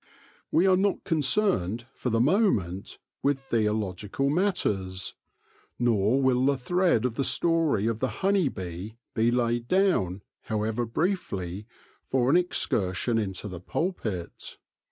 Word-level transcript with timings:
We 0.51 0.65
are 0.65 0.77
not 0.77 1.03
concerned, 1.03 1.85
for 1.93 2.09
the 2.09 2.19
moment, 2.19 2.97
with 3.21 3.39
theo 3.39 3.75
logical 3.75 4.29
matters; 4.31 5.13
nor 5.77 6.19
will 6.19 6.43
the 6.47 6.57
thread 6.57 7.05
of 7.05 7.13
the 7.13 7.23
story 7.23 7.85
of 7.85 7.99
the 7.99 8.07
honey 8.25 8.49
bee 8.49 8.97
be 9.13 9.29
laid 9.29 9.67
down, 9.67 10.23
however 10.45 10.87
briefly, 10.87 11.67
for 12.07 12.31
an 12.31 12.35
excursion 12.35 13.19
into 13.19 13.47
the 13.47 13.59
pulpit. 13.59 14.57